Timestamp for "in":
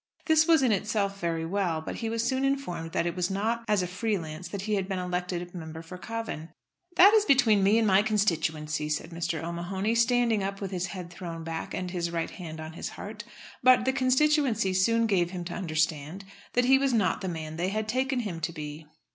0.63-0.71